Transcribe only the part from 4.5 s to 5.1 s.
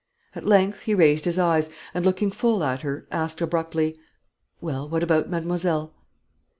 "Well, what